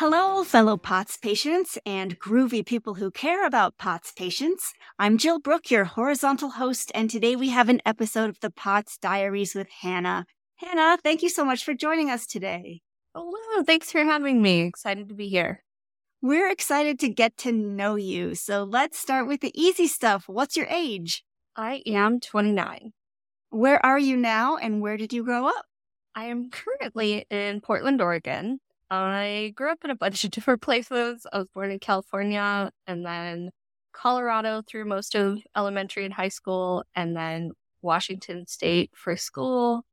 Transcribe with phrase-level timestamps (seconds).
[0.00, 4.72] Hello, fellow POTS patients and groovy people who care about POTS patients.
[4.98, 8.96] I'm Jill Brook, your horizontal host, and today we have an episode of the POTS
[8.96, 10.24] Diaries with Hanna.
[10.56, 12.80] Hanna, thank you so much for joining us today.
[13.14, 14.62] Hello, thanks for having me.
[14.62, 15.64] Excited to be here.
[16.22, 18.34] We're excited to get to know you.
[18.34, 20.24] So let's start with the easy stuff.
[20.28, 21.24] What's your age?
[21.56, 22.94] I am 29.
[23.50, 25.66] Where are you now and where did you grow up?
[26.14, 28.60] I am currently in Portland, Oregon.
[28.90, 31.26] I grew up in a bunch of different places.
[31.32, 33.50] I was born in California and then
[33.92, 39.84] Colorado through most of elementary and high school, and then Washington State for school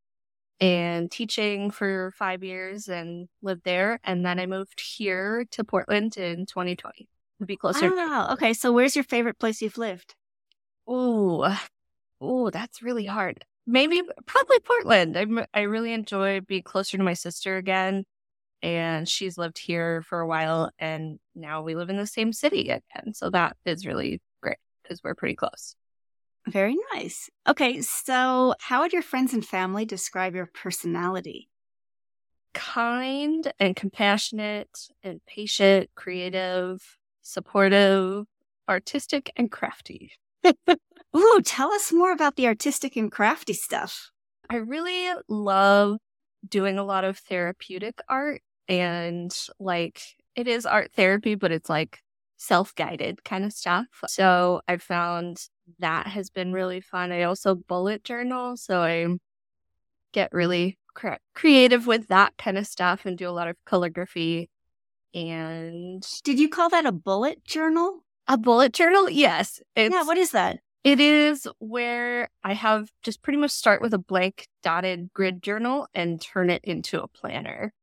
[0.60, 4.00] and teaching for five years and lived there.
[4.04, 7.94] And then I moved here to Portland in 2020 to be closer.
[7.94, 8.54] Oh, okay.
[8.54, 10.16] So where's your favorite place you've lived?
[10.90, 11.46] Ooh,
[12.24, 13.46] ooh, that's really hard.
[13.66, 15.18] Maybe probably Portland.
[15.18, 18.06] I I really enjoy being closer to my sister again,
[18.62, 22.70] and she's lived here for a while, and now we live in the same city
[22.70, 23.14] again.
[23.14, 25.76] So that is really great because we're pretty close.
[26.48, 27.30] Very nice.
[27.48, 31.50] Okay, so how would your friends and family describe your personality?
[32.54, 36.80] Kind and compassionate and patient, creative,
[37.22, 38.26] supportive,
[38.70, 40.14] artistic, and crafty.
[41.18, 44.12] Ooh, tell us more about the artistic and crafty stuff.
[44.50, 45.98] I really love
[46.48, 50.02] doing a lot of therapeutic art and like
[50.36, 52.00] it is art therapy, but it's like
[52.38, 53.88] self guided kind of stuff.
[54.08, 55.42] So I found
[55.80, 57.12] that has been really fun.
[57.12, 58.56] I also bullet journal.
[58.58, 59.08] So I
[60.14, 64.50] get really cre- creative with that kind of stuff and do a lot of calligraphy.
[65.14, 68.04] And did you call that a bullet journal?
[68.28, 69.10] A bullet journal?
[69.10, 69.62] Yes.
[69.76, 70.04] yeah.
[70.04, 70.60] What is that?
[70.84, 75.88] It is where I have just pretty much start with a blank dotted grid journal
[75.94, 77.74] and turn it into a planner.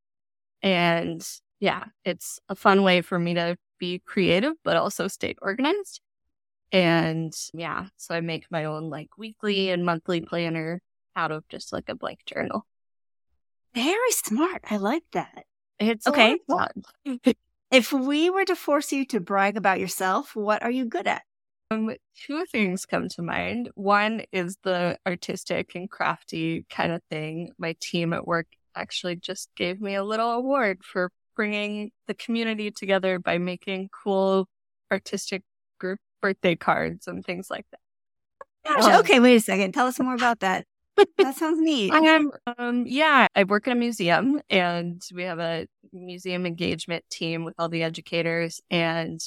[0.64, 1.22] And
[1.60, 6.00] yeah, it's a fun way for me to be creative, but also stay organized.
[6.72, 10.80] And yeah, so I make my own like weekly and monthly planner
[11.14, 12.66] out of just like a blank journal.
[13.74, 14.62] Very smart.
[14.70, 15.44] I like that.
[15.78, 16.38] It's okay.
[17.70, 21.22] if we were to force you to brag about yourself, what are you good at?
[21.70, 21.94] Um,
[22.26, 23.70] two things come to mind.
[23.74, 27.50] One is the artistic and crafty kind of thing.
[27.58, 32.70] My team at work actually just gave me a little award for bringing the community
[32.70, 34.46] together by making cool
[34.90, 35.42] artistic
[35.78, 37.80] group birthday cards and things like that.
[38.66, 39.72] Gosh, um, okay, wait a second.
[39.72, 40.64] Tell us more about that.
[41.18, 41.92] that sounds neat.
[41.92, 47.04] I am, um, yeah, I work in a museum and we have a museum engagement
[47.10, 49.20] team with all the educators and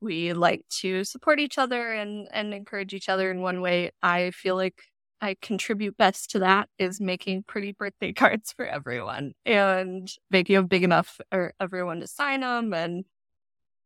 [0.00, 3.92] we like to support each other and, and encourage each other in one way.
[4.02, 4.82] I feel like
[5.20, 10.66] I contribute best to that is making pretty birthday cards for everyone and making them
[10.66, 12.72] big enough for everyone to sign them.
[12.72, 13.04] And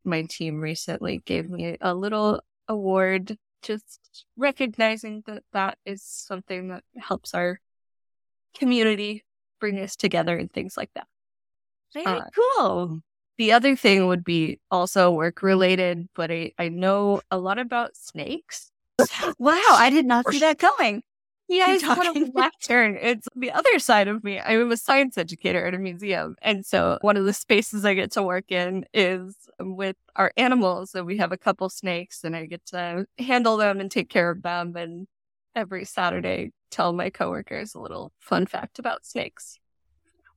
[0.04, 6.84] my team recently gave me a little award, just recognizing that that is something that
[6.96, 7.60] helps our
[8.56, 9.24] community
[9.60, 11.06] bring us together and things like that.
[11.92, 13.00] Very uh, cool.
[13.38, 17.96] The other thing would be also work related, but I, I know a lot about
[17.96, 18.70] snakes.
[19.38, 21.02] wow, I did not see that coming.
[21.54, 22.98] Yeah, it's kind of left turn.
[23.00, 24.40] It's the other side of me.
[24.40, 26.34] I'm a science educator at a museum.
[26.42, 30.90] And so one of the spaces I get to work in is with our animals.
[30.90, 34.30] So we have a couple snakes and I get to handle them and take care
[34.30, 34.74] of them.
[34.74, 35.06] And
[35.54, 39.60] every Saturday, tell my coworkers a little fun fact about snakes.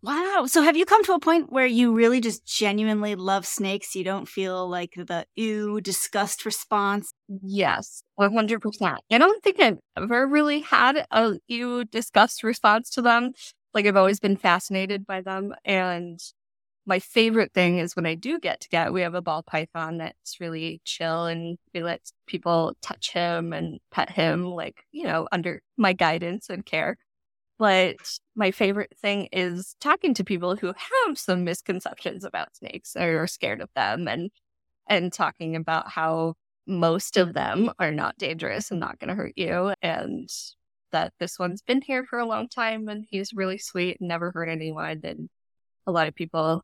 [0.03, 0.45] Wow.
[0.47, 3.95] So have you come to a point where you really just genuinely love snakes?
[3.95, 7.11] You don't feel like the ew, disgust response?
[7.41, 8.99] Yes, 100%.
[9.11, 13.31] I don't think I've ever really had a ew, disgust response to them.
[13.73, 15.53] Like I've always been fascinated by them.
[15.65, 16.19] And
[16.85, 19.97] my favorite thing is when I do get to get, we have a ball python
[19.97, 25.27] that's really chill and we let people touch him and pet him, like, you know,
[25.31, 26.97] under my guidance and care.
[27.59, 27.97] But
[28.35, 33.27] my favorite thing is talking to people who have some misconceptions about snakes or are
[33.27, 34.29] scared of them and
[34.87, 36.35] and talking about how
[36.67, 40.29] most of them are not dangerous and not going to hurt you and
[40.91, 44.31] that this one's been here for a long time and he's really sweet and never
[44.31, 45.29] hurt anyone and
[45.87, 46.63] a lot of people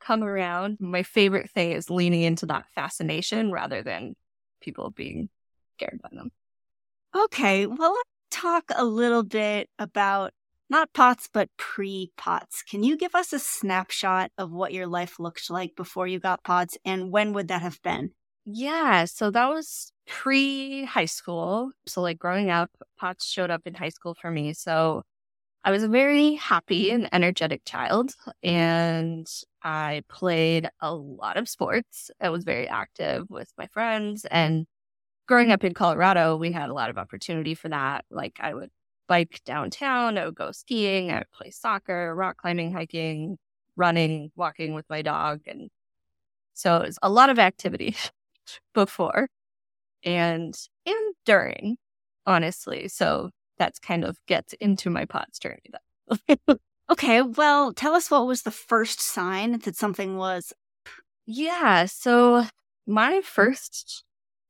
[0.00, 0.78] come around.
[0.80, 4.14] My favorite thing is leaning into that fascination rather than
[4.60, 5.28] people being
[5.76, 6.30] scared by them.
[7.14, 7.96] Okay, well,
[8.34, 10.32] talk a little bit about
[10.70, 12.62] not POTS, but pre POTS.
[12.62, 16.42] Can you give us a snapshot of what your life looked like before you got
[16.44, 18.12] POTS and when would that have been?
[18.46, 21.72] Yeah, so that was pre high school.
[21.86, 24.52] So, like growing up, POTS showed up in high school for me.
[24.52, 25.02] So,
[25.64, 29.26] I was a very happy and energetic child, and
[29.62, 32.10] I played a lot of sports.
[32.20, 34.26] I was very active with my friends.
[34.26, 34.66] And
[35.26, 38.04] growing up in Colorado, we had a lot of opportunity for that.
[38.10, 38.70] Like, I would
[39.08, 43.38] bike downtown, I would go skiing, I would play soccer, rock climbing, hiking,
[43.76, 45.42] running, walking with my dog.
[45.46, 45.70] And
[46.54, 47.96] so it was a lot of activity
[48.74, 49.28] before
[50.04, 50.54] and
[50.86, 51.76] and during,
[52.26, 52.88] honestly.
[52.88, 55.62] So that's kind of gets into my POTS journey.
[56.90, 60.52] okay, well, tell us what was the first sign that something was.
[61.26, 62.46] Yeah, so
[62.86, 63.24] my mm.
[63.24, 64.04] first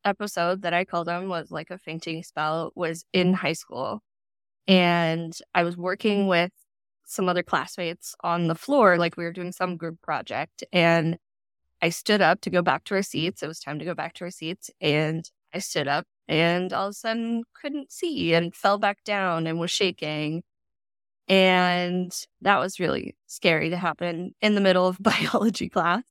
[0.04, 4.00] episode that I called on was like a fainting spell was in high school.
[4.66, 6.52] And I was working with
[7.06, 10.64] some other classmates on the floor, like we were doing some group project.
[10.72, 11.18] And
[11.82, 13.42] I stood up to go back to our seats.
[13.42, 14.70] It was time to go back to our seats.
[14.80, 19.46] And I stood up and all of a sudden couldn't see and fell back down
[19.46, 20.42] and was shaking.
[21.28, 22.12] And
[22.42, 26.02] that was really scary to happen in the middle of biology class.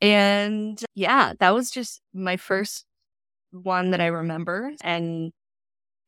[0.00, 2.84] And yeah, that was just my first
[3.50, 4.72] one that I remember.
[4.82, 5.32] And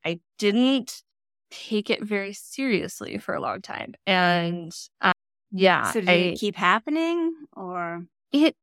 [0.05, 1.03] I didn't
[1.51, 3.95] take it very seriously for a long time.
[4.07, 5.13] And uh,
[5.51, 5.93] yeah.
[5.93, 8.05] So did I, it keep happening or?
[8.33, 8.57] It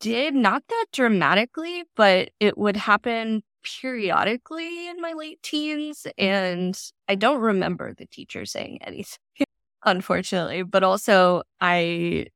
[0.00, 3.42] did, not that dramatically, but it would happen
[3.80, 6.06] periodically in my late teens.
[6.18, 9.18] And I don't remember the teacher saying anything,
[9.84, 10.64] unfortunately.
[10.64, 12.26] But also, I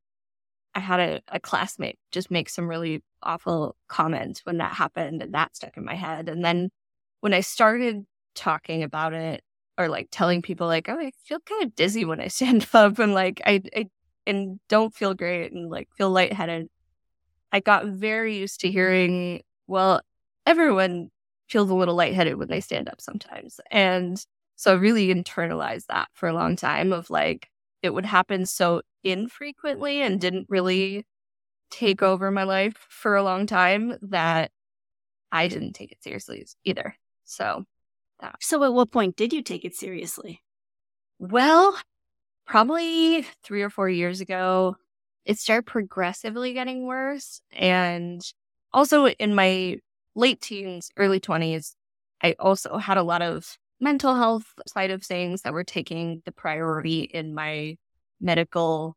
[0.76, 5.34] I had a, a, classmate just make some really awful comments when that happened, and
[5.34, 6.28] that stuck in my head.
[6.28, 6.68] And then
[7.20, 9.42] when I started talking about it
[9.78, 12.98] or like telling people, like, oh, I feel kind of dizzy when I stand up,
[12.98, 13.86] and like I, I
[14.26, 16.68] and don't feel great, and like feel lightheaded.
[17.52, 20.02] I got very used to hearing, well,
[20.44, 21.10] everyone
[21.48, 23.60] feels a little lightheaded when they stand up sometimes.
[23.70, 24.22] And
[24.56, 27.48] so I really internalized that for a long time of like,
[27.86, 31.06] it would happen so infrequently and didn't really
[31.70, 34.50] take over my life for a long time that
[35.32, 36.96] I didn't take it seriously either.
[37.24, 37.64] So,
[38.20, 38.36] that.
[38.40, 40.42] so at what point did you take it seriously?
[41.18, 41.76] Well,
[42.46, 44.76] probably three or four years ago,
[45.24, 47.40] it started progressively getting worse.
[47.52, 48.22] And
[48.72, 49.78] also in my
[50.14, 51.74] late teens, early 20s,
[52.22, 56.32] I also had a lot of mental health side of things that were taking the
[56.32, 57.76] priority in my
[58.20, 58.96] medical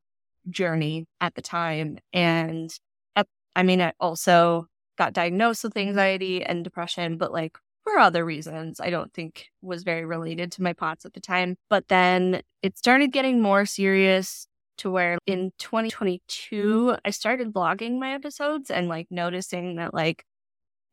[0.49, 1.97] journey at the time.
[2.13, 2.73] And
[3.15, 4.67] at, I mean, I also
[4.97, 9.83] got diagnosed with anxiety and depression, but like for other reasons, I don't think was
[9.83, 11.55] very related to my POTS at the time.
[11.69, 14.47] But then it started getting more serious
[14.77, 20.23] to where in 2022, I started blogging my episodes and like noticing that like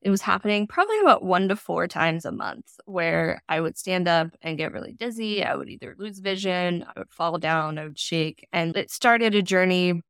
[0.02, 4.06] it was happening probably about one to four times a month where I would stand
[4.06, 5.43] up and get really dizzy.
[5.44, 8.46] I would either lose vision, I would fall down, I would shake.
[8.52, 10.02] And it started a journey,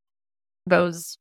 [0.67, 1.19] those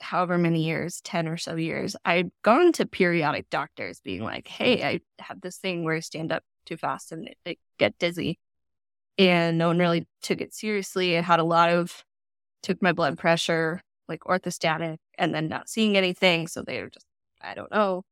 [0.00, 1.96] however many years, 10 or so years.
[2.04, 6.32] I'd gone to periodic doctors being like, hey, I have this thing where I stand
[6.32, 7.28] up too fast and
[7.78, 8.38] get dizzy.
[9.18, 11.16] And no one really took it seriously.
[11.16, 12.04] I had a lot of,
[12.62, 16.46] took my blood pressure, like orthostatic, and then not seeing anything.
[16.46, 17.06] So they were just
[17.42, 18.04] I don't know.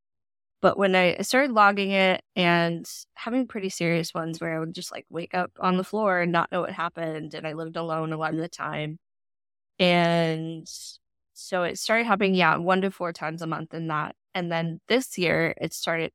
[0.62, 4.92] But when I started logging it and having pretty serious ones where I would just
[4.92, 8.12] like wake up on the floor and not know what happened, and I lived alone
[8.12, 8.98] a lot of the time.
[9.78, 10.68] And
[11.34, 14.16] so it started happening, yeah, one to four times a month in that.
[14.34, 16.12] And then this year it started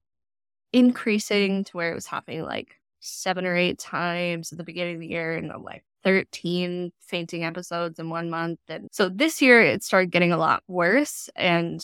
[0.73, 5.01] increasing to where it was happening like seven or eight times at the beginning of
[5.01, 8.59] the year and oh, like 13 fainting episodes in one month.
[8.67, 11.29] And so this year it started getting a lot worse.
[11.35, 11.81] And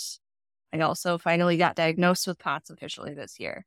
[0.74, 3.66] I also finally got diagnosed with POTS officially this year.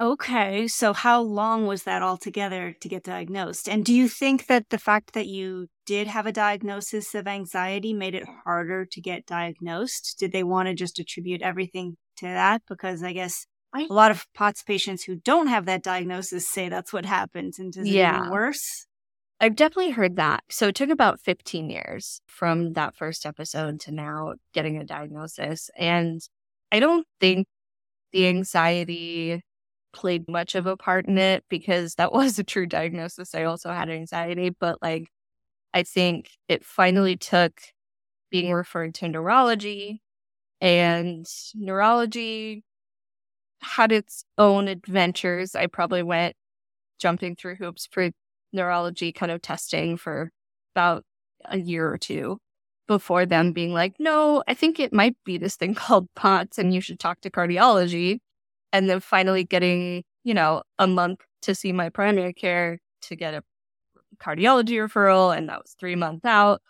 [0.00, 3.68] Okay, so how long was that altogether to get diagnosed?
[3.68, 7.94] And do you think that the fact that you did have a diagnosis of anxiety
[7.94, 10.16] made it harder to get diagnosed?
[10.18, 12.62] Did they want to just attribute everything to that?
[12.68, 16.68] Because I guess I, a lot of POTS patients who don't have that diagnosis say
[16.68, 17.54] that's what happened.
[17.58, 18.16] And does yeah.
[18.16, 18.86] it even worse?
[19.40, 20.42] I've definitely heard that.
[20.48, 25.70] So it took about 15 years from that first episode to now getting a diagnosis.
[25.76, 26.20] And
[26.74, 27.46] I don't think
[28.12, 29.42] the anxiety
[29.92, 33.32] played much of a part in it because that was a true diagnosis.
[33.34, 35.08] I also had anxiety, but like
[35.74, 37.60] I think it finally took
[38.30, 40.02] being referred to neurology.
[40.60, 42.64] And neurology
[43.62, 45.54] had its own adventures.
[45.54, 46.34] I probably went
[47.00, 48.10] jumping through hoops for
[48.52, 50.32] neurology kind of testing for
[50.74, 51.04] about
[51.44, 52.38] a year or two
[52.86, 56.74] before them being like, no, I think it might be this thing called POTS and
[56.74, 58.18] you should talk to cardiology.
[58.72, 63.34] And then finally getting, you know, a month to see my primary care to get
[63.34, 63.44] a
[64.18, 65.36] cardiology referral.
[65.36, 66.60] And that was three months out.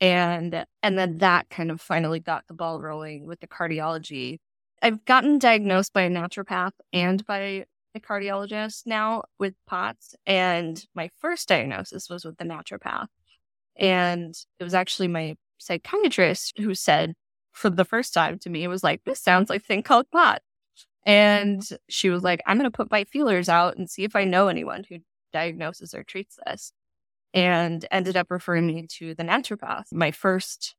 [0.00, 4.38] And and then that kind of finally got the ball rolling with the cardiology.
[4.82, 10.14] I've gotten diagnosed by a naturopath and by a cardiologist now with POTS.
[10.26, 13.06] And my first diagnosis was with the naturopath.
[13.76, 17.14] And it was actually my psychiatrist who said
[17.52, 20.10] for the first time to me, it was like, this sounds like a thing called
[20.10, 20.44] POTS.
[21.06, 24.24] And she was like, I'm going to put my feelers out and see if I
[24.24, 24.98] know anyone who
[25.32, 26.72] diagnoses or treats this.
[27.32, 29.92] And ended up referring me to the naturopath.
[29.92, 30.76] My first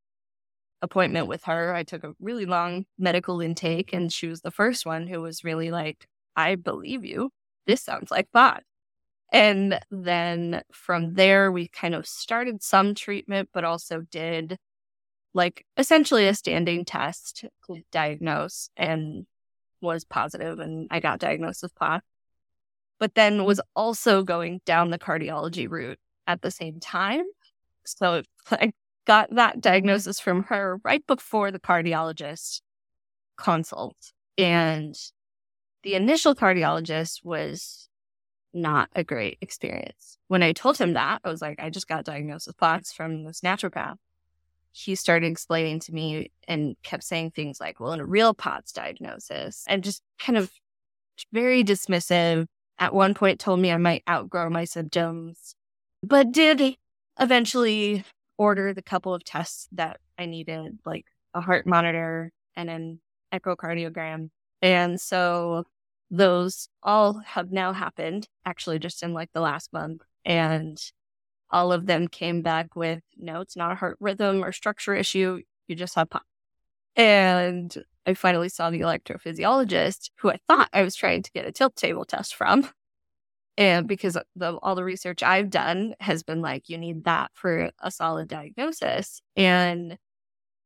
[0.81, 4.85] appointment with her, I took a really long medical intake, and she was the first
[4.85, 7.31] one who was really like, I believe you.
[7.67, 8.63] This sounds like POTS.
[9.31, 14.57] And then from there, we kind of started some treatment, but also did
[15.33, 19.25] like essentially a standing test to diagnose and
[19.81, 22.05] was positive and I got diagnosed with POTS.
[22.99, 27.25] But then was also going down the cardiology route at the same time.
[27.85, 28.71] So I
[29.05, 32.61] got that diagnosis from her right before the cardiologist
[33.37, 33.97] consult.
[34.37, 34.95] And
[35.83, 37.89] the initial cardiologist was
[38.55, 40.17] not a great experience.
[40.27, 43.23] When I told him that, I was like, I just got diagnosed with POTS from
[43.23, 43.97] this naturopath.
[44.71, 48.71] He started explaining to me and kept saying things like, well, in a real POTS
[48.71, 50.51] diagnosis, and just kind of
[51.31, 52.47] very dismissive.
[52.77, 55.55] At one point, told me I might outgrow my symptoms,
[56.03, 56.75] but did
[57.19, 58.03] eventually
[58.37, 62.99] order the couple of tests that I needed, like a heart monitor and an
[63.33, 64.29] echocardiogram.
[64.61, 65.65] And so
[66.11, 70.01] those all have now happened, actually, just in like the last month.
[70.23, 70.79] And
[71.49, 75.41] all of them came back with no, it's not a heart rhythm or structure issue.
[75.67, 76.25] You just have POTS.
[76.95, 81.51] And I finally saw the electrophysiologist who I thought I was trying to get a
[81.51, 82.69] tilt table test from.
[83.57, 87.71] And because the, all the research I've done has been like, you need that for
[87.79, 89.21] a solid diagnosis.
[89.35, 89.97] And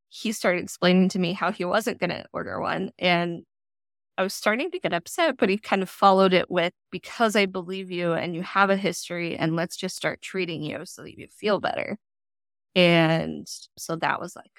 [0.10, 2.92] he started explaining to me how he wasn't going to order one.
[2.98, 3.44] And
[4.20, 7.46] I was starting to get upset, but he kind of followed it with because I
[7.46, 11.18] believe you and you have a history, and let's just start treating you so that
[11.18, 11.98] you feel better.
[12.76, 13.48] And
[13.78, 14.52] so that was like,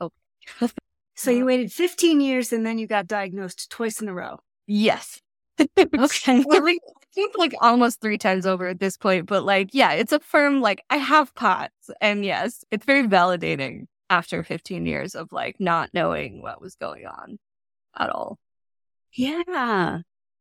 [0.00, 0.72] okay.
[1.14, 4.38] so you waited 15 years and then you got diagnosed twice in a row.
[4.66, 5.20] Yes.
[5.60, 6.42] okay.
[6.50, 6.78] I
[7.14, 10.62] think like almost three times over at this point, but like, yeah, it's a firm,
[10.62, 11.90] like, I have POTS.
[12.00, 17.04] And yes, it's very validating after 15 years of like not knowing what was going
[17.04, 17.38] on
[17.98, 18.38] at all.
[19.16, 20.00] Yeah.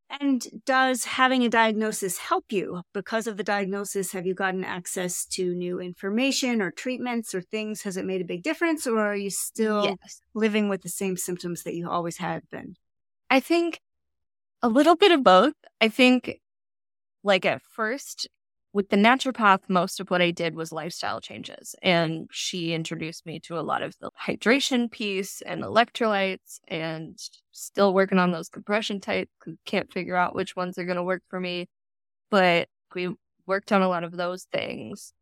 [0.10, 2.82] And does having a diagnosis help you?
[2.94, 7.82] Because of the diagnosis, have you gotten access to new information or treatments or things?
[7.82, 10.22] Has it made a big difference or are you still yes.
[10.34, 12.76] living with the same symptoms that you always had been?
[13.30, 13.80] I think
[14.62, 15.54] a little bit of both.
[15.82, 16.40] I think,
[17.24, 18.28] like, at first,
[18.76, 21.76] with the naturopath, most of what I did was lifestyle changes.
[21.82, 27.18] And she introduced me to a lot of the hydration piece and electrolytes and
[27.54, 29.32] still working on those compression types.
[29.66, 31.70] Can't figure out which ones are going to work for me.
[32.30, 33.16] But we
[33.48, 35.14] worked on a lot of those things.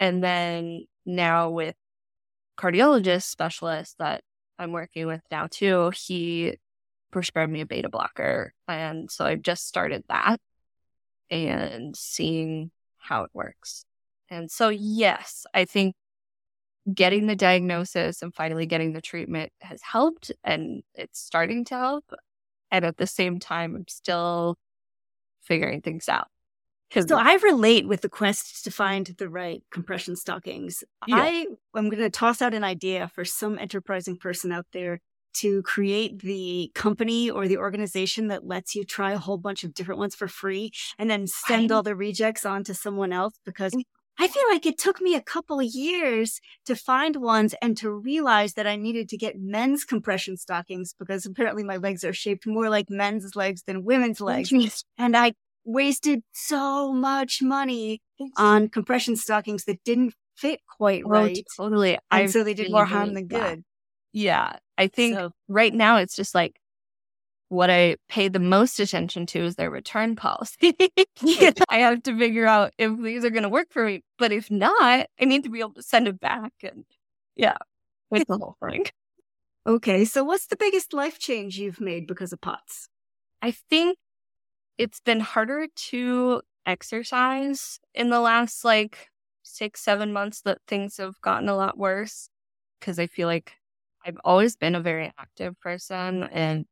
[0.00, 1.76] And then now with
[2.56, 4.24] cardiologist specialist that
[4.58, 6.56] I'm working with now too, he
[7.10, 8.54] prescribed me a beta blocker.
[8.66, 10.40] And so I've just started that
[11.30, 12.70] and seeing
[13.04, 13.84] how it works.
[14.30, 15.94] And so, yes, I think
[16.92, 22.04] getting the diagnosis and finally getting the treatment has helped and it's starting to help.
[22.70, 24.56] And at the same time, I'm still
[25.40, 26.28] figuring things out.
[27.08, 30.84] So I relate with the quest to find the right compression stockings.
[31.08, 31.16] Yeah.
[31.16, 31.46] I
[31.76, 35.00] am going to toss out an idea for some enterprising person out there
[35.34, 39.74] to create the company or the organization that lets you try a whole bunch of
[39.74, 43.72] different ones for free and then send all the rejects on to someone else because
[43.74, 43.82] mm.
[44.18, 47.90] I feel like it took me a couple of years to find ones and to
[47.90, 52.46] realize that I needed to get men's compression stockings because apparently my legs are shaped
[52.46, 54.52] more like men's legs than women's legs.
[54.98, 55.32] and I
[55.64, 58.02] wasted so much money
[58.36, 61.44] on compression stockings that didn't fit quite oh, right.
[61.56, 61.94] Totally.
[61.94, 63.64] And I so they did more harm than good.
[64.14, 64.56] Yeah.
[64.78, 66.58] I think so, right now it's just like
[67.48, 70.74] what I pay the most attention to is their return policy.
[71.68, 74.02] I have to figure out if these are going to work for me.
[74.18, 76.52] But if not, I need to be able to send it back.
[76.62, 76.84] And
[77.36, 77.56] yeah.
[78.10, 78.86] it's the whole thing.
[79.66, 82.88] Okay, so what's the biggest life change you've made because of POTS?
[83.40, 83.98] I think
[84.78, 89.08] it's been harder to exercise in the last like
[89.42, 92.28] six, seven months that things have gotten a lot worse
[92.80, 93.54] because I feel like
[94.04, 96.24] I've always been a very active person.
[96.24, 96.66] And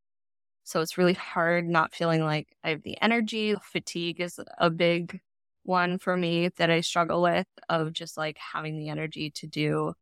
[0.65, 3.55] so it's really hard not feeling like I have the energy.
[3.63, 5.21] Fatigue is a big
[5.65, 9.95] one for me that I struggle with of just like having the energy to do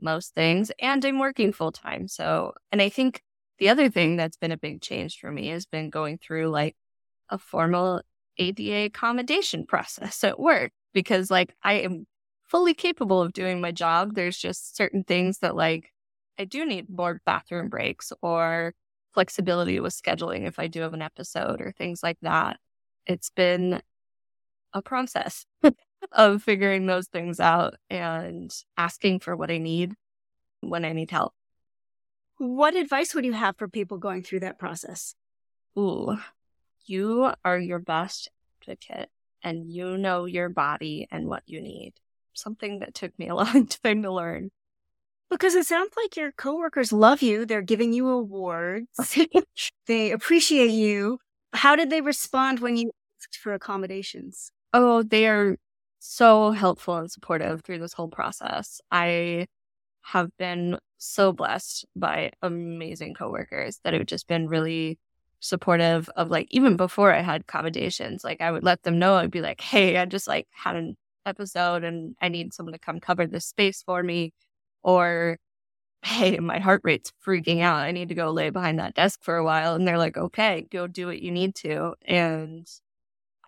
[0.00, 0.70] most things.
[0.80, 2.08] And I'm working full time.
[2.08, 3.22] So, and I think
[3.58, 6.76] the other thing that's been a big change for me has been going through like
[7.30, 8.02] a formal
[8.38, 12.06] ADA accommodation process at work because like I am
[12.44, 14.14] fully capable of doing my job.
[14.14, 15.90] There's just certain things that like
[16.38, 18.74] I do need more bathroom breaks or
[19.14, 22.58] flexibility with scheduling if I do have an episode or things like that.
[23.06, 23.80] It's been
[24.72, 25.46] a process
[26.12, 29.94] of figuring those things out and asking for what I need
[30.60, 31.32] when I need help.
[32.38, 35.14] What advice would you have for people going through that process?
[35.78, 36.18] Ooh,
[36.84, 38.28] you are your best
[38.60, 39.08] advocate
[39.42, 41.94] and you know your body and what you need.
[42.34, 44.50] Something that took me a long time to learn.
[45.30, 47.44] Because it sounds like your coworkers love you.
[47.44, 49.16] They're giving you awards.
[49.86, 51.18] they appreciate you.
[51.52, 54.50] How did they respond when you asked for accommodations?
[54.72, 55.56] Oh, they are
[55.98, 58.80] so helpful and supportive through this whole process.
[58.90, 59.46] I
[60.02, 64.98] have been so blessed by amazing coworkers that have just been really
[65.40, 69.30] supportive of like even before I had accommodations, like I would let them know I'd
[69.30, 73.00] be like, hey, I just like had an episode and I need someone to come
[73.00, 74.32] cover this space for me.
[74.86, 75.38] Or
[76.04, 77.80] hey, my heart rate's freaking out.
[77.80, 79.74] I need to go lay behind that desk for a while.
[79.74, 81.94] And they're like, okay, go do what you need to.
[82.06, 82.66] And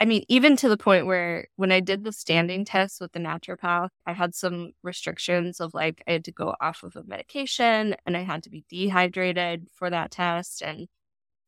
[0.01, 3.19] I mean, even to the point where when I did the standing test with the
[3.21, 7.97] naturopath, I had some restrictions of like I had to go off of a medication
[8.07, 10.63] and I had to be dehydrated for that test.
[10.63, 10.89] And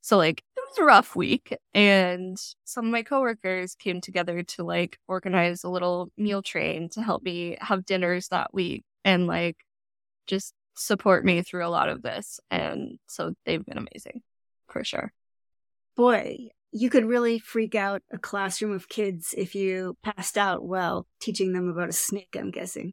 [0.02, 1.56] so like it was a rough week.
[1.75, 7.02] And some of my coworkers came together to like organize a little meal train to
[7.02, 9.58] help me have dinners that week and like
[10.30, 12.40] just support me through a lot of this.
[12.50, 14.23] And so they've been amazing
[14.69, 15.12] for sure.
[15.97, 21.06] Boy, you could really freak out a classroom of kids if you passed out while
[21.21, 22.93] teaching them about a snake, I'm guessing.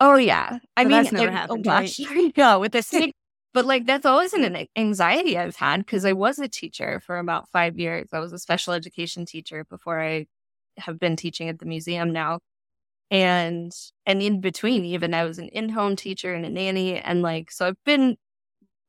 [0.00, 0.58] Oh yeah.
[0.76, 1.66] I mean that's never it, happened.
[1.66, 1.82] Oh, right?
[1.98, 2.32] gosh.
[2.36, 3.14] yeah, with the snake.
[3.52, 7.48] but like that's always an anxiety I've had because I was a teacher for about
[7.50, 8.08] five years.
[8.12, 10.26] I was a special education teacher before I
[10.78, 12.38] have been teaching at the museum now.
[13.10, 13.72] And
[14.06, 16.98] and in between, even I was an in-home teacher and a nanny.
[16.98, 18.16] And like so I've been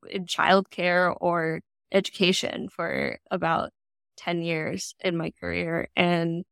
[0.10, 1.62] in childcare or
[1.93, 3.71] education for about
[4.17, 5.89] 10 years in my career.
[5.97, 6.45] And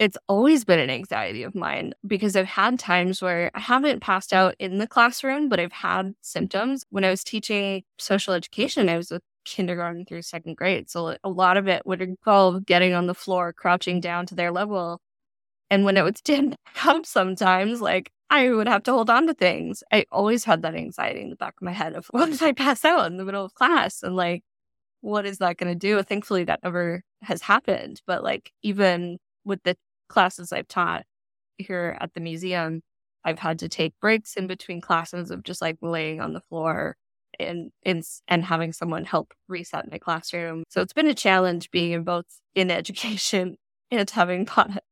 [0.00, 4.32] it's always been an anxiety of mine because I've had times where I haven't passed
[4.32, 6.84] out in the classroom, but I've had symptoms.
[6.90, 10.90] When I was teaching special education, I was with kindergarten through second grade.
[10.90, 14.52] So a lot of it would involve getting on the floor, crouching down to their
[14.52, 15.01] level.
[15.72, 19.32] And when it was didn't come sometimes, like I would have to hold on to
[19.32, 19.82] things.
[19.90, 22.52] I always had that anxiety in the back of my head of what if I
[22.52, 24.02] pass out in the middle of class?
[24.02, 24.42] And like,
[25.00, 26.02] what is that going to do?
[26.02, 28.02] Thankfully, that never has happened.
[28.06, 29.78] But like, even with the
[30.10, 31.04] classes I've taught
[31.56, 32.82] here at the museum,
[33.24, 36.96] I've had to take breaks in between classes of just like laying on the floor
[37.40, 40.64] and and and having someone help reset my classroom.
[40.68, 43.56] So it's been a challenge being in both in education
[43.90, 44.82] and having taught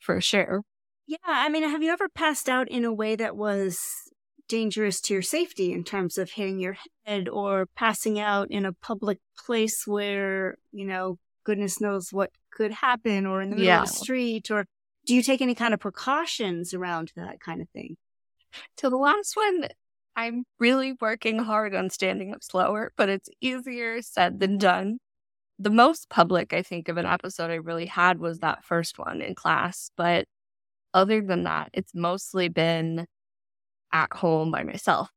[0.00, 0.62] for sure.
[1.06, 3.78] Yeah, I mean, have you ever passed out in a way that was
[4.48, 8.72] dangerous to your safety in terms of hitting your head or passing out in a
[8.72, 13.82] public place where, you know, goodness knows what could happen or in the middle Yeah.
[13.82, 14.50] of the street?
[14.50, 14.66] Or
[15.04, 17.96] do you take any kind of precautions around that kind of thing?
[18.78, 19.68] So the last one,
[20.16, 24.98] I'm really working hard on standing up slower, but it's easier said than done.
[25.58, 29.22] The most public, I think, of an episode I really had was that first one
[29.22, 29.90] in class.
[29.96, 30.26] But
[30.92, 33.06] other than that, it's mostly been
[33.92, 35.10] at home by myself.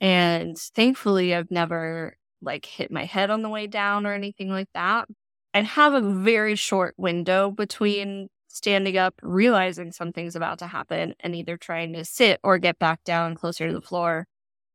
[0.00, 4.68] And thankfully, I've never like hit my head on the way down or anything like
[4.74, 5.08] that.
[5.54, 11.34] And have a very short window between standing up, realizing something's about to happen, and
[11.34, 14.26] either trying to sit or get back down closer to the floor.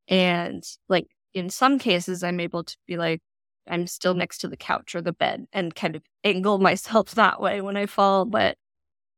[0.08, 3.22] And like in some cases, I'm able to be like,
[3.70, 7.42] I'm still next to the couch or the bed and kind of angle myself that
[7.42, 8.26] way when I fall.
[8.26, 8.58] But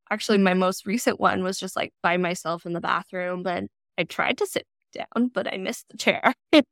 [0.10, 3.44] actually, my most recent one was just like by myself in the bathroom.
[3.44, 3.66] But
[3.98, 6.34] I tried to sit down, but I missed the chair.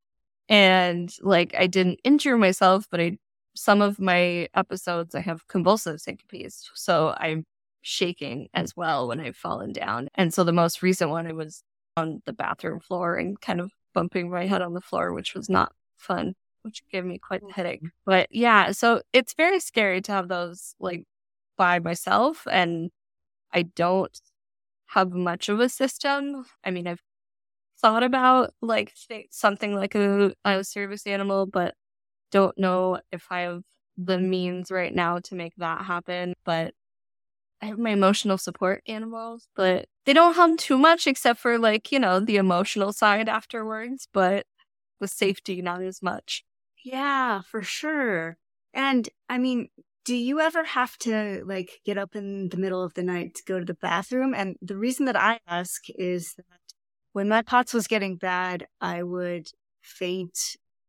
[0.49, 3.17] and like I didn't injure myself, but I,
[3.55, 6.69] some of my episodes, I have convulsive syncopes.
[6.75, 7.45] So I'm
[7.81, 10.09] shaking as well when I've fallen down.
[10.15, 11.63] And so the most recent one, I was
[11.95, 15.49] on the bathroom floor and kind of bumping my head on the floor, which was
[15.49, 16.35] not fun,
[16.67, 17.79] which gave me quite a headache.
[17.79, 17.87] Mm-hmm.
[18.05, 21.03] But yeah, so it's very scary to have those like
[21.57, 22.47] by myself.
[22.49, 22.91] And
[23.53, 24.17] I don't
[24.87, 26.45] have much of a system.
[26.63, 27.01] I mean, I've
[27.79, 28.93] thought about like
[29.31, 31.73] something like a, a service animal, but
[32.31, 33.63] don't know if I have
[33.97, 36.33] the means right now to make that happen.
[36.45, 36.73] But
[37.61, 41.91] I have my emotional support animals, but they don't hum too much except for like,
[41.91, 44.45] you know, the emotional side afterwards, but
[44.99, 46.43] the safety not as much.
[46.91, 48.37] Yeah, for sure.
[48.73, 49.69] And I mean,
[50.05, 53.43] do you ever have to like get up in the middle of the night to
[53.45, 54.33] go to the bathroom?
[54.33, 56.45] And the reason that I ask is that
[57.13, 59.47] when my POTS was getting bad, I would
[59.81, 60.37] faint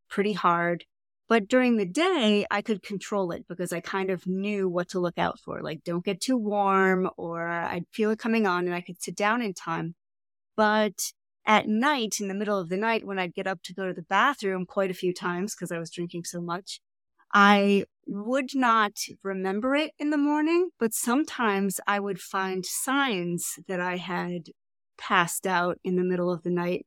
[0.09, 0.85] pretty hard
[1.29, 4.99] but during the day, I could control it because I kind of knew what to
[4.99, 5.61] look out for.
[5.63, 9.15] Like, don't get too warm, or I'd feel it coming on and I could sit
[9.15, 9.95] down in time.
[10.57, 11.13] But
[11.49, 13.95] at night, in the middle of the night, when I'd get up to go to
[13.95, 16.81] the bathroom quite a few times because I was drinking so much,
[17.35, 18.93] I would not
[19.25, 24.51] remember it in the morning, but sometimes I would find signs that I had
[24.99, 26.87] passed out in the middle of the night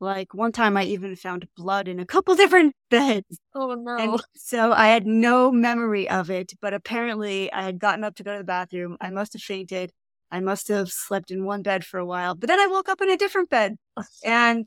[0.00, 3.38] like one time I even found blood in a couple different beds.
[3.54, 3.96] Oh no.
[3.98, 8.22] And so I had no memory of it, but apparently I had gotten up to
[8.22, 8.96] go to the bathroom.
[9.00, 9.92] I must have fainted.
[10.30, 13.00] I must have slept in one bed for a while, but then I woke up
[13.00, 13.76] in a different bed.
[14.24, 14.66] And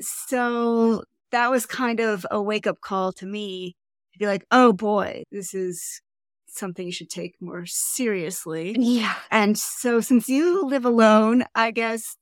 [0.00, 3.76] so that was kind of a wake up call to me
[4.12, 6.00] to be like, oh boy, this is
[6.46, 8.76] something you should take more seriously.
[8.78, 9.14] Yeah.
[9.30, 12.16] And so since you live alone, I guess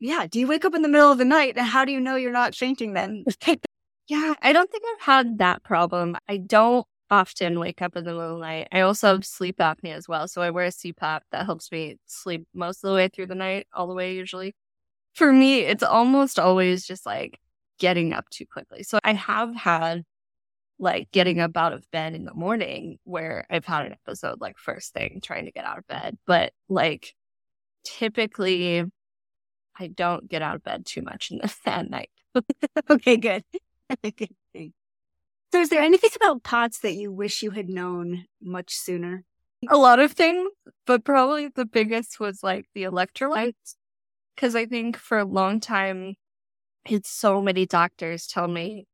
[0.00, 2.00] yeah, do you wake up in the middle of the night and how do you
[2.00, 3.24] know you're not fainting then?
[4.08, 6.16] yeah, I don't think I've had that problem.
[6.26, 8.68] I don't often wake up in the middle of the night.
[8.72, 10.28] I also have sleep apnea as well.
[10.28, 13.34] So I wear a CPAP that helps me sleep most of the way through the
[13.34, 14.54] night, all the way usually.
[15.14, 17.40] For me, it's almost always just like
[17.78, 18.82] getting up too quickly.
[18.84, 20.04] So I have had
[20.78, 24.58] like getting up out of bed in the morning where I've had an episode like
[24.58, 26.16] first thing trying to get out of bed.
[26.26, 27.14] But like
[27.84, 28.84] typically
[29.78, 32.10] I don't get out of bed too much in the, at night.
[32.90, 33.44] okay, good.
[35.52, 39.24] So, is there anything about POTS that you wish you had known much sooner?
[39.68, 40.48] A lot of things,
[40.86, 43.74] but probably the biggest was like the electrolytes.
[44.34, 46.14] Because I think for a long time,
[46.86, 48.86] it's so many doctors tell me,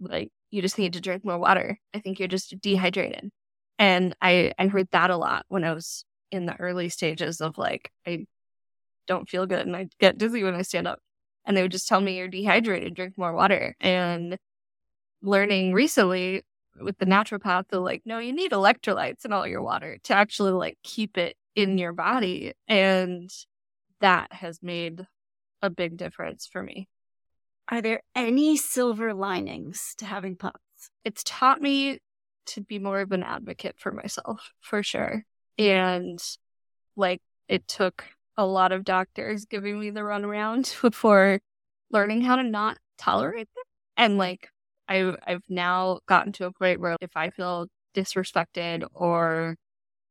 [0.00, 1.78] like, you just need to drink more water.
[1.92, 3.30] I think you're just dehydrated.
[3.78, 7.58] And I, I heard that a lot when I was in the early stages of
[7.58, 8.26] like, I
[9.06, 11.00] don't feel good and I get dizzy when I stand up.
[11.44, 13.76] And they would just tell me you're dehydrated, drink more water.
[13.80, 14.38] And
[15.24, 16.42] learning recently
[16.80, 20.52] with the naturopath, they're like, no, you need electrolytes in all your water to actually
[20.52, 22.52] like keep it in your body.
[22.68, 23.30] And
[24.00, 25.06] that has made
[25.62, 26.88] a big difference for me.
[27.68, 30.90] Are there any silver linings to having POTS?
[31.04, 31.98] It's taught me
[32.46, 35.24] to be more of an advocate for myself, for sure.
[35.58, 36.22] And
[36.96, 38.04] like it took
[38.36, 41.40] a lot of doctors giving me the runaround before
[41.90, 43.64] learning how to not tolerate them
[43.96, 44.48] And like
[44.88, 49.56] I've I've now gotten to a point where if I feel disrespected or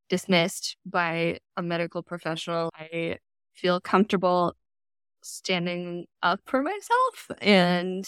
[0.09, 3.17] dismissed by a medical professional, I
[3.53, 4.55] feel comfortable
[5.23, 8.05] standing up for myself and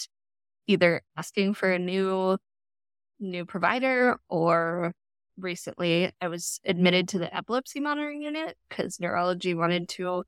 [0.66, 2.38] either asking for a new
[3.20, 4.92] new provider or
[5.38, 6.12] recently.
[6.20, 10.24] I was admitted to the epilepsy monitoring unit because neurology wanted to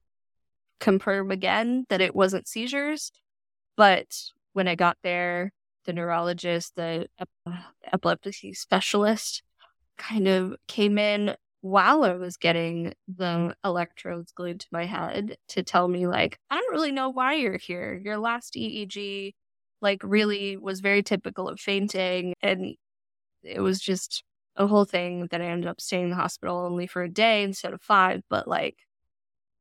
[0.80, 3.10] confirm again that it wasn't seizures.
[3.76, 4.06] But
[4.52, 5.52] when I got there,
[5.88, 7.08] the neurologist, the
[7.90, 9.42] epilepsy specialist,
[9.96, 15.62] kind of came in while I was getting the electrodes glued to my head to
[15.62, 18.00] tell me, like, I don't really know why you're here.
[18.04, 19.32] Your last EEG,
[19.80, 22.34] like, really was very typical of fainting.
[22.42, 22.74] And
[23.42, 24.22] it was just
[24.56, 27.42] a whole thing that I ended up staying in the hospital only for a day
[27.42, 28.20] instead of five.
[28.28, 28.76] But like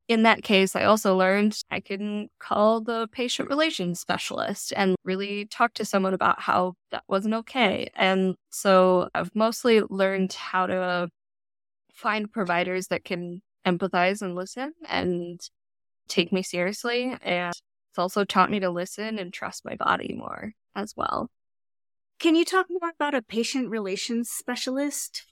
[0.07, 5.45] in that case, I also learned I can call the patient relations specialist and really
[5.45, 7.89] talk to someone about how that wasn't okay.
[7.93, 11.09] And so I've mostly learned how to
[11.93, 15.41] find providers that can empathize and listen and
[16.07, 17.15] take me seriously.
[17.21, 17.53] And
[17.91, 21.29] it's also taught me to listen and trust my body more as well.
[22.19, 25.25] Can you talk more about a patient relations specialist?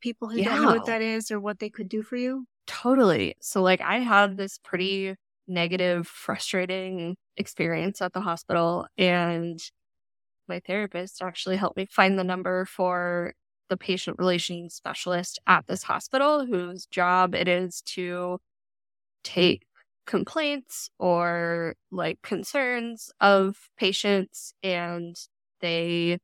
[0.00, 0.56] People who yeah.
[0.56, 2.46] don't know what that is or what they could do for you?
[2.66, 3.34] Totally.
[3.40, 5.16] So, like, I had this pretty
[5.48, 9.58] negative, frustrating experience at the hospital, and
[10.48, 13.34] my therapist actually helped me find the number for
[13.70, 18.38] the patient relations specialist at this hospital whose job it is to
[19.24, 19.64] take
[20.06, 25.16] complaints or like concerns of patients and
[25.60, 26.18] they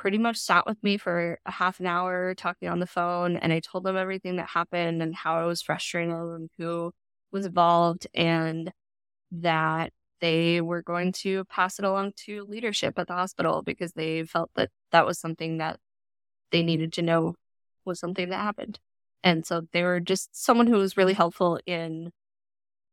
[0.00, 3.52] pretty much sat with me for a half an hour talking on the phone and
[3.52, 6.90] I told them everything that happened and how I was frustrated and who
[7.30, 8.72] was involved and
[9.30, 14.24] that they were going to pass it along to leadership at the hospital because they
[14.24, 15.78] felt that that was something that
[16.50, 17.34] they needed to know
[17.84, 18.78] was something that happened.
[19.22, 22.10] And so they were just someone who was really helpful in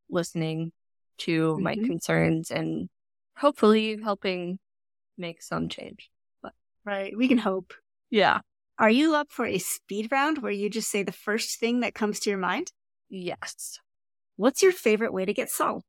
[0.10, 0.74] listening
[1.20, 1.64] to mm-hmm.
[1.64, 2.90] my concerns and
[3.38, 4.60] hopefully helping
[5.18, 6.10] make some change.
[6.88, 7.74] Right, we can hope.
[8.10, 8.40] Yeah.
[8.80, 11.94] Are you up for a speed round where you just say the first thing that
[11.94, 12.72] comes to your mind?
[13.10, 13.82] Yes.
[14.38, 15.84] What's your favorite way to get salt?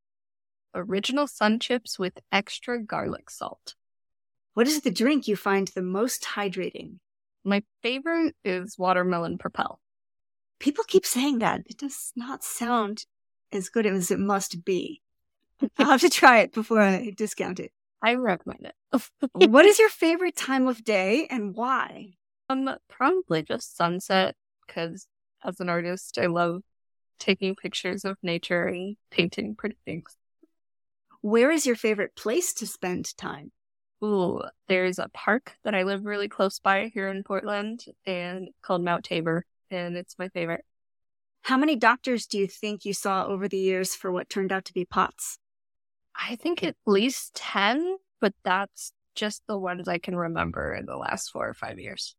[0.74, 3.76] Original SunChips with extra garlic salt.
[4.54, 6.98] What is the drink you find the most hydrating?
[7.44, 9.78] My favorite is watermelon Propel.
[10.58, 11.60] People keep saying that.
[11.66, 13.06] It does not sound
[13.52, 15.00] as good as it must be.
[15.78, 17.70] I'll have to try it before I discount it.
[18.02, 19.02] I recommend it.
[19.50, 22.14] what is your favorite time of day and why?
[22.48, 25.06] Um, probably just sunset because
[25.44, 26.62] as an artist, I love
[27.18, 30.16] taking pictures of nature and painting pretty things.
[31.20, 33.50] Where is your favorite place to spend time?
[34.02, 38.84] Ooh, there's a park that I live really close by here in Portland and called
[38.84, 40.64] Mount Tabor, and it's my favorite.
[41.42, 44.64] How many doctors do you think you saw over the years for what turned out
[44.66, 45.38] to be POTS?
[46.18, 50.96] I think at least 10, but that's just the ones I can remember in the
[50.96, 52.14] last four or five years.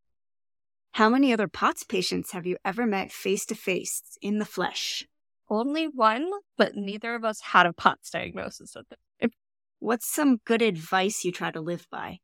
[0.93, 5.05] How many other POTS patients have you ever met face to face in the flesh?
[5.49, 9.31] Only one, but neither of us had a POTS diagnosis at the time.
[9.79, 12.19] What's some good advice you try to live by?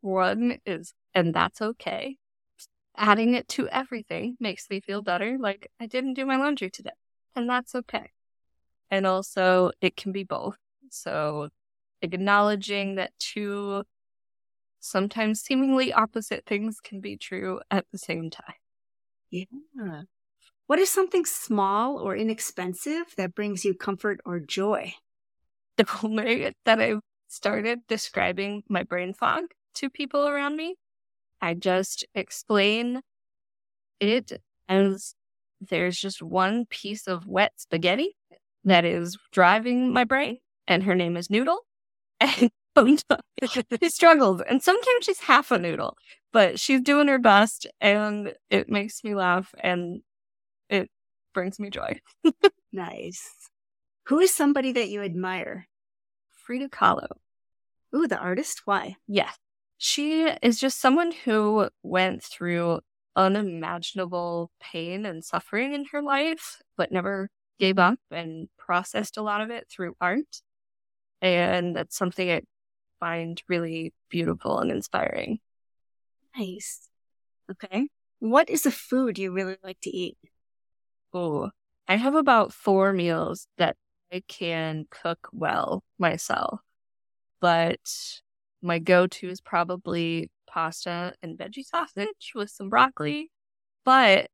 [0.00, 2.16] One is, and that's okay.
[2.96, 5.36] Adding it to everything makes me feel better.
[5.38, 6.90] Like I didn't do my laundry today,
[7.34, 8.10] and that's okay.
[8.90, 10.56] And also, it can be both.
[10.90, 11.48] So,
[12.02, 13.84] acknowledging that two
[14.80, 18.54] sometimes seemingly opposite things can be true at the same time.
[19.30, 19.44] Yeah.
[20.66, 24.94] What is something small or inexpensive that brings you comfort or joy?
[25.76, 26.94] The way that I
[27.28, 30.76] started describing my brain fog to people around me,
[31.40, 33.00] I just explain
[34.00, 35.14] it as
[35.60, 38.16] there's just one piece of wet spaghetti
[38.64, 41.60] that is driving my brain, and her name is Noodle.
[42.20, 42.50] And
[43.80, 45.96] she struggles, and sometimes she's half a noodle,
[46.32, 50.02] but she's doing her best, and it makes me laugh, and
[50.68, 50.88] it
[51.34, 52.00] brings me joy.
[52.72, 53.28] nice.
[54.06, 55.66] Who is somebody that you admire?
[56.30, 57.08] Frida Kahlo.
[57.94, 58.62] Ooh, the artist?
[58.64, 58.96] Why?
[59.06, 59.36] Yes.
[59.78, 62.80] She is just someone who went through
[63.16, 69.40] unimaginable pain and suffering in her life, but never gave up and processed a lot
[69.40, 70.42] of it through art.
[71.22, 72.42] And that's something I
[72.98, 75.40] find really beautiful and inspiring.
[76.36, 76.88] Nice.
[77.50, 77.88] Okay.
[78.20, 80.16] What is a food you really like to eat?
[81.12, 81.50] Oh,
[81.88, 83.76] I have about four meals that
[84.12, 86.60] I can cook well myself,
[87.40, 87.80] but
[88.62, 93.30] my go to is probably pasta and veggie sausage with some broccoli.
[93.84, 94.28] But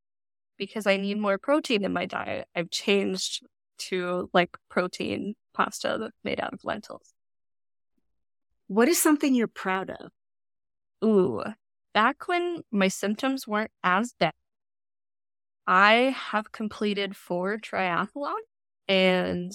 [0.57, 3.45] because I need more protein in my diet, I've changed
[3.79, 7.13] to like protein pasta made out of lentils.
[8.67, 10.11] What is something you're proud of?
[11.03, 11.43] Ooh,
[11.93, 14.33] back when my symptoms weren't as bad,
[15.65, 18.35] I have completed four triathlons,
[18.87, 19.51] and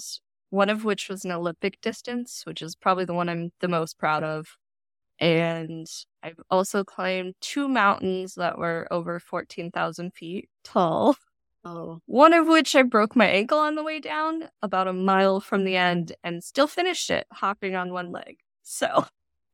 [0.49, 3.97] one of which was an Olympic distance, which is probably the one I'm the most
[3.97, 4.57] proud of.
[5.19, 5.87] And
[6.21, 11.15] I've also climbed two mountains that were over 14,000 feet tall.
[11.65, 11.99] Oh.
[12.05, 15.63] One of which I broke my ankle on the way down about a mile from
[15.63, 18.37] the end and still finished it hopping on one leg.
[18.63, 19.05] So.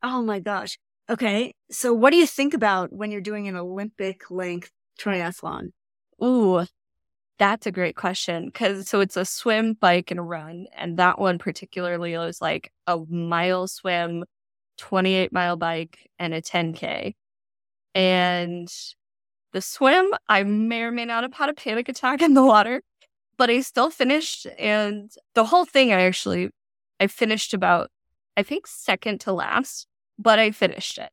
[0.02, 0.80] Oh my gosh.
[1.10, 1.54] Okay.
[1.70, 5.72] So what do you think about when you're doing an Olympic length triathlon?
[6.24, 6.66] Ooh,
[7.38, 8.52] that's a great question.
[8.52, 10.66] Cause so it's a swim, bike, and run.
[10.76, 14.24] And that one particularly was like a mile swim,
[14.78, 17.14] 28 mile bike, and a 10K.
[17.96, 18.68] And
[19.54, 22.82] the swim, I may or may not have had a panic attack in the water,
[23.38, 24.48] but I still finished.
[24.58, 26.50] And the whole thing, I actually,
[27.00, 27.90] I finished about,
[28.38, 31.10] I think second to last, but I finished it.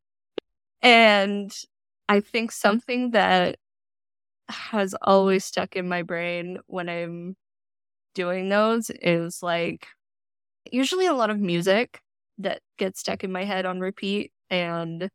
[0.82, 1.56] And
[2.08, 3.56] I think something that
[4.48, 7.36] has always stuck in my brain when I'm
[8.14, 9.88] doing those is like
[10.70, 12.00] usually a lot of music
[12.38, 15.10] that gets stuck in my head on repeat and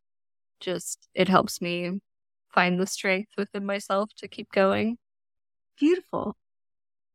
[0.59, 1.99] just it helps me
[2.53, 4.97] find the strength within myself to keep going.
[5.79, 6.35] Beautiful.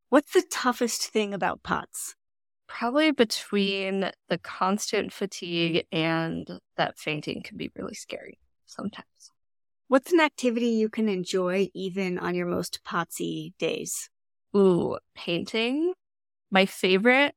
[0.09, 2.17] What's the toughest thing about POTS?
[2.67, 9.07] probably between the constant fatigue and that fainting can be really scary sometimes.
[9.89, 14.11] What's an activity you can enjoy even on your most potsy days?
[14.57, 15.95] Ooh, painting.
[16.51, 17.35] My favorite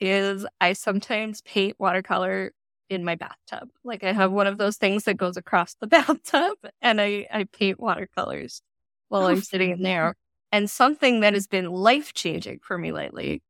[0.00, 2.52] is I sometimes paint watercolor
[2.94, 3.68] in my bathtub.
[3.84, 7.44] Like I have one of those things that goes across the bathtub and I, I
[7.44, 8.62] paint watercolors
[9.08, 10.14] while I'm sitting in there.
[10.52, 13.42] And something that has been life changing for me lately,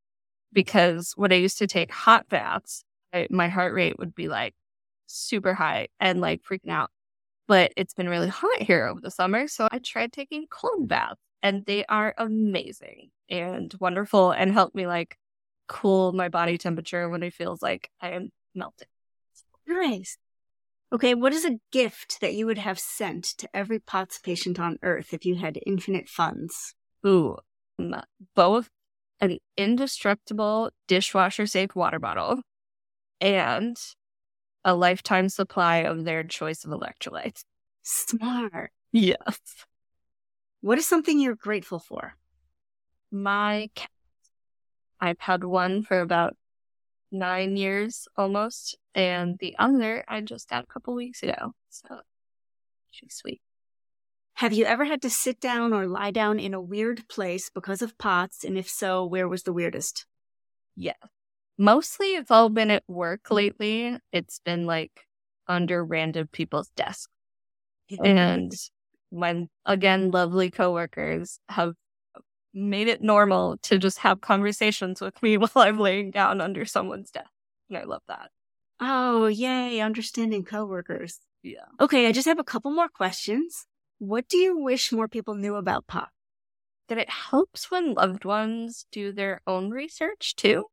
[0.53, 4.55] because when I used to take hot baths, I, my heart rate would be like
[5.07, 6.91] super high and like freaking out
[7.47, 9.49] but it's been really hot here over the summer.
[9.49, 14.87] So I tried taking cold baths and they are amazing and wonderful and help me
[14.87, 15.17] like
[15.67, 18.89] cool my body temperature when it feels like I am melting.
[19.67, 20.19] Nice.
[20.93, 24.79] Okay, what is a gift that you would have sent to every POTS patient on
[24.83, 26.75] earth if you had infinite funds?
[27.07, 27.37] Ooh,
[28.35, 28.71] both
[29.21, 32.43] an indestructible dishwasher safe water bottle
[33.21, 33.77] and
[34.65, 37.45] a lifetime supply of their choice of electrolytes.
[37.83, 38.71] Smart.
[38.93, 39.39] Yes.
[40.61, 42.15] What is something you're grateful for?
[43.11, 43.91] My cat.
[45.01, 46.37] I've had one for about
[47.11, 51.55] nine years almost, and the other I just got a couple weeks ago.
[51.71, 52.01] So
[52.91, 53.41] she's sweet.
[54.35, 57.83] Have you ever had to sit down or lie down in a weird place because
[57.83, 58.43] of POTS?
[58.45, 60.07] And if so, where was the weirdest?
[60.77, 60.97] Yes.
[61.57, 63.97] Mostly it's all been at work lately.
[64.13, 65.07] It's been like
[65.47, 67.13] under random people's desks.
[68.03, 68.53] And
[69.13, 71.75] my, again, lovely coworkers have
[72.55, 77.11] made it normal to just have conversations with me while I'm laying down under someone's
[77.11, 77.31] desk.
[77.69, 78.31] And I love that.
[78.81, 79.81] Oh, yay.
[79.81, 81.21] Understanding coworkers.
[81.43, 81.67] Yeah.
[81.81, 82.07] Okay.
[82.07, 83.67] I just have a couple more questions.
[83.99, 86.11] What do you wish more people knew about POTS?
[86.89, 90.67] That it helps when loved ones do their own research too.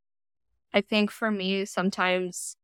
[0.74, 2.56] I think for me, sometimes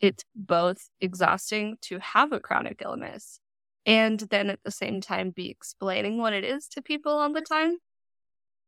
[0.00, 3.40] it's both exhausting to have a chronic illness
[3.84, 7.40] and then at the same time be explaining what it is to people all the
[7.40, 7.78] time.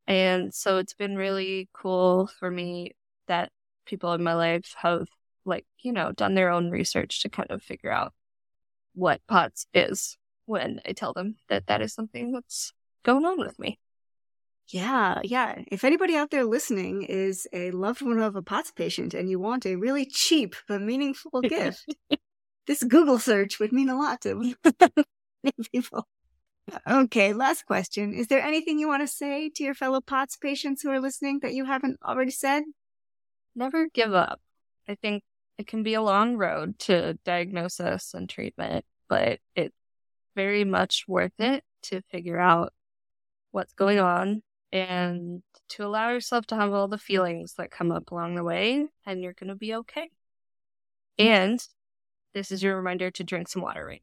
[0.06, 2.92] And so it's been really cool for me
[3.28, 3.50] that
[3.86, 5.08] people in my life have
[5.44, 8.12] like, you know, done their own research to kind of figure out
[8.94, 13.58] what POTS is when I tell them that that is something that's going on with
[13.58, 13.78] me.
[14.68, 15.62] Yeah, yeah.
[15.66, 19.40] If anybody out there listening is a loved one of a POTS patient and you
[19.40, 21.94] want a really cheap but meaningful gift,
[22.66, 24.54] this Google search would mean a lot to
[25.72, 26.06] people.
[26.86, 28.14] Okay, last question.
[28.14, 31.40] Is there anything you want to say to your fellow POTS patients who are listening
[31.42, 32.64] that you haven't already said?
[33.54, 34.40] Never give up.
[34.88, 35.22] I think
[35.58, 39.74] it can be a long road to diagnosis and treatment, but it's
[40.34, 42.72] very much worth it to figure out
[43.50, 48.10] what's going on and to allow yourself to have all the feelings that come up
[48.10, 50.10] along the way, and you're going to be okay.
[51.18, 51.64] And
[52.34, 54.02] this is your reminder to drink some water, right?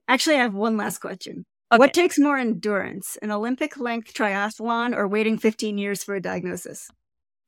[0.08, 1.44] Actually, I have one last question.
[1.72, 1.78] Okay.
[1.78, 6.90] What takes more endurance, an Olympic length triathlon or waiting 15 years for a diagnosis?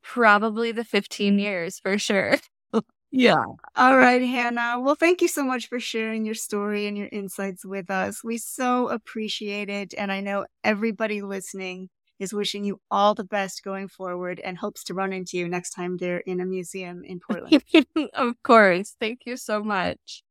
[0.02, 2.36] Probably the 15 years for sure.
[3.10, 3.44] yeah.
[3.76, 4.80] All right, Hanna.
[4.80, 8.24] Well, thank you so much for sharing your story and your insights with us.
[8.24, 9.92] We so appreciate it.
[9.98, 14.84] And I know everybody listening is wishing you all the best going forward and hopes
[14.84, 17.62] to run into you next time they're in a museum in Portland.
[18.14, 18.96] of course.
[18.98, 20.22] Thank you so much.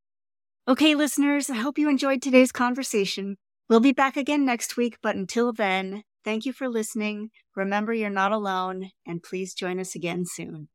[0.68, 3.38] Okay, listeners, I hope you enjoyed today's conversation.
[3.70, 7.30] We'll be back again next week, but until then, thank you for listening.
[7.56, 10.68] Remember, you're not alone, and please join us again soon.